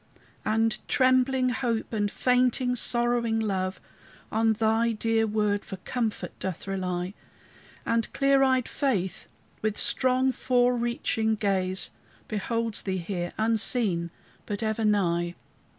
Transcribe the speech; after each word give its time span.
And 0.45 0.79
trembling 0.87 1.49
Hope, 1.49 1.93
and 1.93 2.09
fainting, 2.09 2.75
sorrowing 2.75 3.39
Love, 3.39 3.79
On 4.31 4.53
thy 4.53 4.93
dear 4.93 5.27
word 5.27 5.63
for 5.63 5.77
comfort 5.77 6.31
doth 6.39 6.65
rely; 6.65 7.13
And 7.85 8.11
clear 8.11 8.41
eyed 8.41 8.67
Faith, 8.67 9.27
with 9.61 9.77
strong 9.77 10.31
forereaching 10.31 11.35
gaze, 11.35 11.91
Beholds 12.27 12.81
thee 12.81 12.97
here, 12.97 13.31
unseen, 13.37 14.09
but 14.47 14.63
ever 14.63 14.83
nigh. 14.83 15.35